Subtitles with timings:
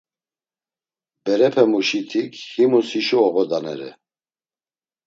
[1.23, 3.89] Berepemuşitik himus hişo oğodanere.